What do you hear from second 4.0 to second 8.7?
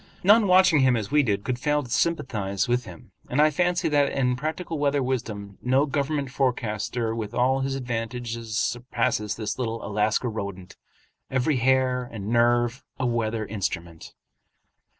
in practical weather wisdom no government forecaster with all his advantages